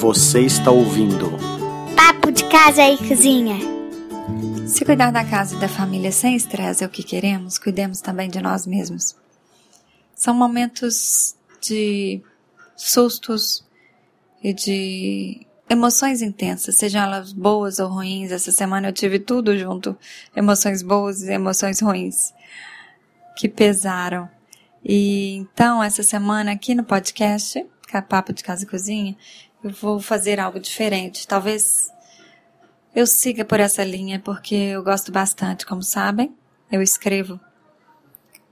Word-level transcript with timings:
Você 0.00 0.40
está 0.40 0.70
ouvindo 0.70 1.26
Papo 1.94 2.32
de 2.32 2.48
Casa 2.48 2.82
e 2.88 2.96
Cozinha. 3.06 3.58
Se 4.66 4.82
cuidar 4.82 5.10
da 5.10 5.22
casa 5.22 5.54
e 5.54 5.60
da 5.60 5.68
família 5.68 6.10
sem 6.10 6.34
estresse 6.34 6.82
é 6.82 6.86
o 6.86 6.90
que 6.90 7.02
queremos, 7.02 7.58
cuidemos 7.58 8.00
também 8.00 8.30
de 8.30 8.40
nós 8.40 8.66
mesmos. 8.66 9.14
São 10.14 10.32
momentos 10.32 11.36
de 11.60 12.22
sustos 12.74 13.62
e 14.42 14.54
de 14.54 15.46
emoções 15.68 16.22
intensas, 16.22 16.76
sejam 16.76 17.02
elas 17.02 17.34
boas 17.34 17.78
ou 17.78 17.90
ruins. 17.90 18.32
Essa 18.32 18.52
semana 18.52 18.88
eu 18.88 18.94
tive 18.94 19.18
tudo 19.18 19.54
junto, 19.58 19.94
emoções 20.34 20.82
boas 20.82 21.20
e 21.24 21.30
emoções 21.30 21.78
ruins, 21.78 22.32
que 23.36 23.50
pesaram. 23.50 24.30
E 24.82 25.34
então, 25.34 25.84
essa 25.84 26.02
semana 26.02 26.52
aqui 26.52 26.74
no 26.74 26.84
podcast, 26.84 27.66
que 27.86 27.96
é 27.98 28.00
Papo 28.00 28.32
de 28.32 28.42
Casa 28.42 28.64
e 28.64 28.66
Cozinha, 28.66 29.14
eu 29.62 29.70
vou 29.70 30.00
fazer 30.00 30.40
algo 30.40 30.58
diferente. 30.58 31.26
Talvez 31.26 31.90
eu 32.94 33.06
siga 33.06 33.44
por 33.44 33.60
essa 33.60 33.84
linha, 33.84 34.18
porque 34.18 34.54
eu 34.54 34.82
gosto 34.82 35.12
bastante, 35.12 35.66
como 35.66 35.82
sabem. 35.82 36.34
Eu 36.70 36.82
escrevo. 36.82 37.38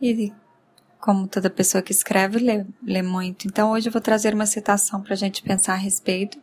E 0.01 0.32
como 1.01 1.27
toda 1.27 1.48
pessoa 1.48 1.82
que 1.82 1.92
escreve, 1.92 2.38
lê, 2.38 2.65
lê 2.82 3.02
muito. 3.02 3.46
Então 3.46 3.73
hoje 3.73 3.88
eu 3.88 3.92
vou 3.92 4.02
trazer 4.02 4.34
uma 4.34 4.46
citação 4.46 5.01
para 5.01 5.15
a 5.15 5.16
gente 5.16 5.42
pensar 5.42 5.74
a 5.74 5.77
respeito, 5.77 6.41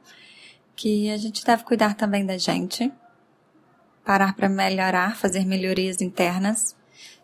que 0.76 1.10
a 1.12 1.18
gente 1.18 1.46
deve 1.46 1.64
cuidar 1.64 1.96
também 1.96 2.26
da 2.26 2.38
gente, 2.38 2.92
parar 4.04 4.36
para 4.36 4.50
melhorar, 4.50 5.16
fazer 5.16 5.46
melhorias 5.46 6.02
internas, 6.02 6.76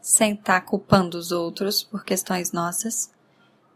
sem 0.01 0.33
estar 0.33 0.61
tá 0.61 0.65
culpando 0.65 1.17
os 1.17 1.31
outros 1.31 1.83
por 1.83 2.03
questões 2.03 2.51
nossas 2.51 3.11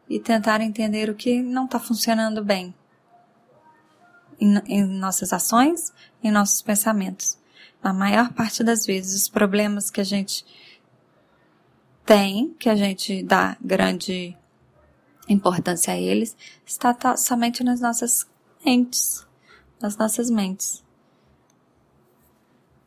e 0.09 0.20
tentar 0.20 0.61
entender 0.61 1.09
o 1.09 1.16
que 1.16 1.41
não 1.41 1.66
está 1.66 1.80
funcionando 1.80 2.44
bem 2.44 2.73
em, 4.39 4.57
em 4.67 4.84
nossas 4.84 5.34
ações, 5.34 5.94
em 6.23 6.31
nossos 6.31 6.62
pensamentos. 6.62 7.38
Na 7.84 7.94
maior 7.94 8.33
parte 8.33 8.64
das 8.64 8.86
vezes, 8.86 9.23
os 9.23 9.30
problemas 9.30 9.89
que 9.89 10.02
a 10.02 10.03
gente 10.03 10.45
tem, 12.05 12.53
que 12.59 12.69
a 12.69 12.75
gente 12.75 13.23
dá 13.23 13.58
grande 13.61 14.36
importância 15.28 15.94
a 15.94 15.97
eles, 15.97 16.36
está 16.66 17.17
somente 17.17 17.63
nas 17.63 17.81
nossas 17.81 18.28
mentes, 18.63 19.25
nas 19.80 19.97
nossas 19.97 20.30
mentes. 20.30 20.83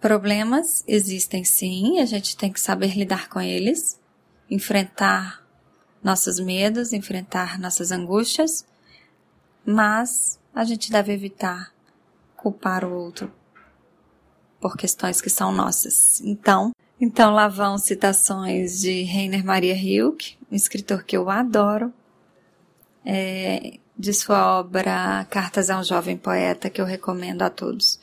Problemas 0.00 0.84
existem 0.86 1.44
sim, 1.44 1.98
a 1.98 2.06
gente 2.06 2.36
tem 2.36 2.52
que 2.52 2.60
saber 2.60 2.96
lidar 2.96 3.28
com 3.28 3.40
eles, 3.40 3.98
enfrentar 4.48 5.44
nossos 6.02 6.38
medos, 6.38 6.92
enfrentar 6.92 7.58
nossas 7.58 7.90
angústias, 7.90 8.64
mas 9.70 10.40
a 10.54 10.64
gente 10.64 10.90
deve 10.90 11.12
evitar 11.12 11.74
culpar 12.34 12.86
o 12.86 12.94
outro 12.94 13.30
por 14.58 14.78
questões 14.78 15.20
que 15.20 15.28
são 15.28 15.52
nossas. 15.52 16.22
Então, 16.22 16.72
então 16.98 17.34
lá 17.34 17.48
vão 17.48 17.76
citações 17.76 18.80
de 18.80 19.02
Rainer 19.04 19.44
Maria 19.44 19.74
Rilke, 19.74 20.38
um 20.50 20.56
escritor 20.56 21.04
que 21.04 21.14
eu 21.14 21.28
adoro, 21.28 21.92
é, 23.04 23.78
de 23.96 24.14
sua 24.14 24.58
obra 24.58 25.26
Cartas 25.28 25.68
a 25.68 25.78
um 25.78 25.84
Jovem 25.84 26.16
Poeta, 26.16 26.70
que 26.70 26.80
eu 26.80 26.86
recomendo 26.86 27.42
a 27.42 27.50
todos. 27.50 28.00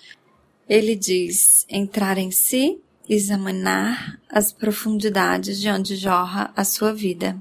Ele 0.70 0.96
diz: 0.96 1.66
entrar 1.68 2.20
em 2.20 2.30
si, 2.30 2.80
examinar 3.10 4.22
as 4.30 4.54
profundidades 4.54 5.60
de 5.60 5.68
onde 5.70 5.96
jorra 5.96 6.54
a 6.56 6.64
sua 6.64 6.94
vida. 6.94 7.36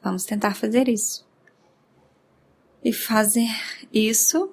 Vamos 0.00 0.24
tentar 0.24 0.54
fazer 0.54 0.88
isso. 0.88 1.23
E 2.84 2.92
fazer 2.92 3.48
isso, 3.90 4.52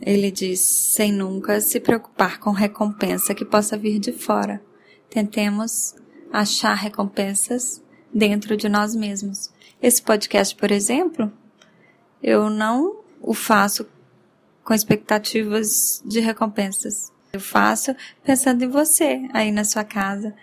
ele 0.00 0.30
diz, 0.30 0.60
sem 0.60 1.12
nunca 1.12 1.60
se 1.60 1.78
preocupar 1.78 2.40
com 2.40 2.52
recompensa 2.52 3.34
que 3.34 3.44
possa 3.44 3.76
vir 3.76 3.98
de 3.98 4.12
fora. 4.12 4.62
Tentemos 5.10 5.94
achar 6.32 6.72
recompensas 6.72 7.82
dentro 8.14 8.56
de 8.56 8.66
nós 8.66 8.94
mesmos. 8.94 9.52
Esse 9.82 10.00
podcast, 10.00 10.56
por 10.56 10.70
exemplo, 10.70 11.30
eu 12.22 12.48
não 12.48 13.04
o 13.20 13.34
faço 13.34 13.86
com 14.64 14.72
expectativas 14.72 16.02
de 16.02 16.20
recompensas. 16.20 17.12
Eu 17.34 17.40
faço 17.40 17.94
pensando 18.24 18.64
em 18.64 18.68
você 18.68 19.28
aí 19.34 19.52
na 19.52 19.64
sua 19.64 19.84
casa 19.84 20.34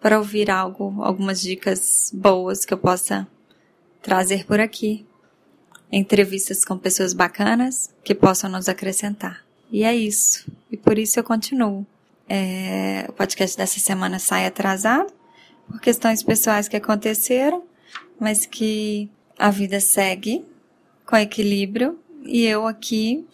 para 0.00 0.16
ouvir 0.16 0.48
algo, 0.48 1.02
algumas 1.02 1.40
dicas 1.40 2.12
boas 2.14 2.64
que 2.64 2.72
eu 2.72 2.78
possa 2.78 3.26
trazer 4.00 4.46
por 4.46 4.60
aqui 4.60 5.07
entrevistas 5.90 6.64
com 6.64 6.76
pessoas 6.76 7.12
bacanas 7.12 7.90
que 8.04 8.14
possam 8.14 8.50
nos 8.50 8.68
acrescentar. 8.68 9.44
E 9.70 9.84
é 9.84 9.94
isso. 9.94 10.50
E 10.70 10.76
por 10.76 10.98
isso 10.98 11.18
eu 11.18 11.24
continuo. 11.24 11.86
É, 12.28 13.06
o 13.08 13.12
podcast 13.12 13.56
dessa 13.56 13.80
semana 13.80 14.18
sai 14.18 14.46
atrasado 14.46 15.12
por 15.66 15.80
questões 15.80 16.22
pessoais 16.22 16.68
que 16.68 16.76
aconteceram, 16.76 17.62
mas 18.18 18.46
que 18.46 19.08
a 19.38 19.50
vida 19.50 19.80
segue 19.80 20.44
com 21.06 21.16
equilíbrio 21.16 21.98
e 22.24 22.44
eu 22.44 22.66
aqui, 22.66 23.26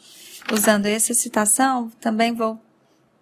usando 0.53 0.87
essa 0.87 1.15
citação, 1.15 1.91
também 2.01 2.33
vou 2.33 2.61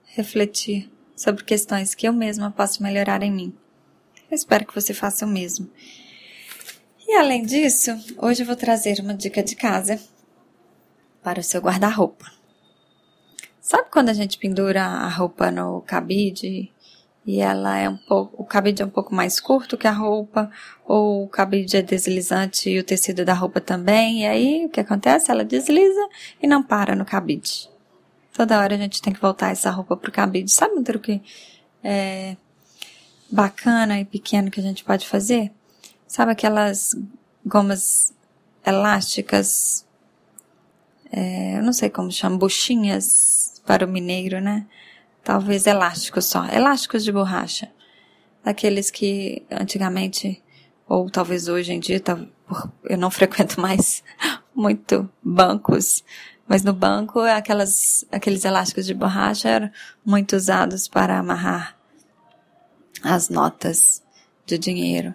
refletir 0.04 0.90
sobre 1.16 1.44
questões 1.44 1.94
que 1.94 2.06
eu 2.06 2.12
mesma 2.12 2.50
posso 2.50 2.82
melhorar 2.82 3.22
em 3.22 3.30
mim. 3.30 3.54
Eu 4.30 4.34
espero 4.34 4.66
que 4.66 4.74
você 4.74 4.92
faça 4.92 5.24
o 5.24 5.28
mesmo. 5.28 5.70
E 7.06 7.14
além 7.14 7.44
disso, 7.44 7.90
hoje 8.18 8.42
eu 8.42 8.46
vou 8.46 8.56
trazer 8.56 9.00
uma 9.00 9.14
dica 9.14 9.42
de 9.42 9.56
casa 9.56 10.00
para 11.22 11.40
o 11.40 11.42
seu 11.42 11.60
guarda-roupa. 11.60 12.30
Sabe 13.60 13.88
quando 13.90 14.08
a 14.08 14.14
gente 14.14 14.38
pendura 14.38 14.82
a 14.82 15.08
roupa 15.08 15.50
no 15.50 15.82
cabide 15.82 16.72
e 17.24 17.40
ela 17.40 17.78
é 17.78 17.88
um 17.88 17.96
pouco, 17.96 18.42
o 18.42 18.44
cabide 18.44 18.82
é 18.82 18.84
um 18.84 18.90
pouco 18.90 19.14
mais 19.14 19.38
curto 19.38 19.78
que 19.78 19.86
a 19.86 19.92
roupa, 19.92 20.50
ou 20.84 21.24
o 21.24 21.28
cabide 21.28 21.76
é 21.76 21.82
deslizante 21.82 22.68
e 22.68 22.78
o 22.78 22.84
tecido 22.84 23.24
da 23.24 23.32
roupa 23.32 23.60
também, 23.60 24.22
e 24.22 24.26
aí 24.26 24.66
o 24.66 24.68
que 24.68 24.80
acontece? 24.80 25.30
Ela 25.30 25.44
desliza 25.44 26.08
e 26.42 26.46
não 26.46 26.62
para 26.62 26.96
no 26.96 27.04
cabide. 27.04 27.70
Toda 28.32 28.58
hora 28.58 28.74
a 28.74 28.78
gente 28.78 29.00
tem 29.00 29.12
que 29.12 29.20
voltar 29.20 29.52
essa 29.52 29.70
roupa 29.70 29.96
pro 29.96 30.10
cabide. 30.10 30.50
Sabe 30.50 30.74
um 30.74 30.82
truque 30.82 31.22
é, 31.84 32.36
bacana 33.30 34.00
e 34.00 34.04
pequeno 34.04 34.50
que 34.50 34.58
a 34.58 34.62
gente 34.62 34.82
pode 34.82 35.06
fazer? 35.06 35.52
Sabe 36.12 36.32
aquelas 36.32 36.94
gomas 37.42 38.12
elásticas? 38.66 39.86
É, 41.10 41.56
eu 41.56 41.62
não 41.62 41.72
sei 41.72 41.88
como 41.88 42.12
chama, 42.12 42.36
buchinhas 42.36 43.62
para 43.64 43.86
o 43.86 43.88
mineiro, 43.88 44.38
né? 44.38 44.66
Talvez 45.24 45.66
elásticos 45.66 46.26
só, 46.26 46.44
elásticos 46.48 47.02
de 47.02 47.10
borracha. 47.10 47.72
Aqueles 48.44 48.90
que 48.90 49.42
antigamente, 49.50 50.42
ou 50.86 51.08
talvez 51.08 51.48
hoje 51.48 51.72
em 51.72 51.80
dia, 51.80 52.02
eu 52.84 52.98
não 52.98 53.08
frequento 53.10 53.58
mais 53.58 54.04
muito 54.54 55.08
bancos, 55.22 56.04
mas 56.46 56.62
no 56.62 56.74
banco 56.74 57.20
aquelas, 57.20 58.04
aqueles 58.12 58.44
elásticos 58.44 58.84
de 58.84 58.92
borracha 58.92 59.48
eram 59.48 59.70
muito 60.04 60.36
usados 60.36 60.86
para 60.86 61.18
amarrar 61.18 61.74
as 63.02 63.30
notas 63.30 64.02
de 64.44 64.58
dinheiro. 64.58 65.14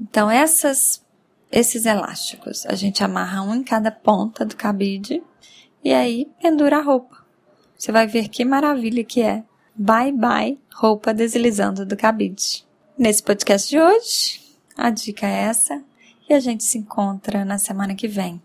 Então, 0.00 0.30
essas, 0.30 1.04
esses 1.50 1.86
elásticos, 1.86 2.66
a 2.66 2.74
gente 2.74 3.02
amarra 3.02 3.42
um 3.42 3.54
em 3.54 3.62
cada 3.62 3.90
ponta 3.90 4.44
do 4.44 4.56
cabide 4.56 5.22
e 5.82 5.92
aí 5.92 6.30
pendura 6.40 6.78
a 6.78 6.82
roupa. 6.82 7.24
Você 7.76 7.92
vai 7.92 8.06
ver 8.06 8.28
que 8.28 8.44
maravilha 8.44 9.04
que 9.04 9.22
é. 9.22 9.44
Bye 9.74 10.12
bye, 10.12 10.58
roupa 10.74 11.12
deslizando 11.12 11.84
do 11.84 11.96
cabide. 11.96 12.64
Nesse 12.98 13.22
podcast 13.22 13.68
de 13.68 13.78
hoje, 13.78 14.40
a 14.76 14.90
dica 14.90 15.26
é 15.26 15.42
essa 15.42 15.82
e 16.28 16.34
a 16.34 16.40
gente 16.40 16.64
se 16.64 16.78
encontra 16.78 17.44
na 17.44 17.58
semana 17.58 17.94
que 17.94 18.08
vem. 18.08 18.40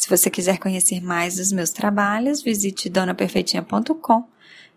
Se 0.00 0.08
você 0.08 0.30
quiser 0.30 0.58
conhecer 0.58 1.00
mais 1.00 1.36
dos 1.36 1.52
meus 1.52 1.70
trabalhos, 1.70 2.42
visite 2.42 2.88
donaperfeitinha.com 2.88 4.24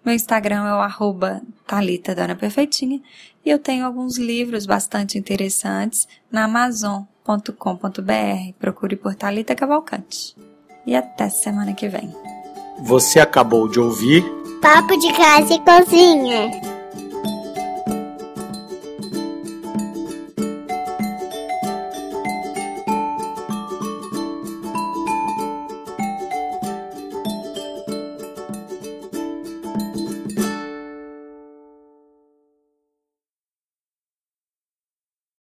meu 0.04 0.14
Instagram 0.14 0.68
é 0.68 0.74
o 0.74 0.82
arroba 0.82 1.42
Thalita 1.66 2.14
Dona 2.14 2.36
Perfeitinha 2.36 3.02
e 3.46 3.50
eu 3.50 3.58
tenho 3.58 3.86
alguns 3.86 4.18
livros 4.18 4.66
bastante 4.66 5.18
interessantes 5.18 6.06
na 6.30 6.44
amazon.com.br. 6.44 8.54
Procure 8.60 8.98
por 8.98 9.16
Thalita 9.16 9.56
Cavalcante. 9.56 10.36
E 10.86 10.94
até 10.94 11.30
semana 11.30 11.74
que 11.74 11.88
vem. 11.88 12.14
Você 12.82 13.22
acabou 13.22 13.70
de 13.70 13.80
ouvir 13.80 14.26
Papo 14.62 14.98
de 14.98 15.14
Casa 15.14 15.54
e 15.54 15.60
Cozinha. 15.60 16.73